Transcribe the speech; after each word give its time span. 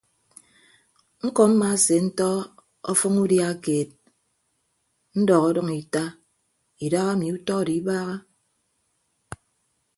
Ñkọ 1.25 1.43
mmaasentọ 1.51 2.29
ọfʌñ 2.91 3.13
udia 3.23 3.49
keed 3.63 3.89
ndọk 5.19 5.43
ọdʌñ 5.49 5.67
ita 5.81 6.03
idaha 6.85 7.11
emi 7.15 7.27
utọ 7.37 7.53
odo 7.59 7.71
ibaaha. 7.79 8.15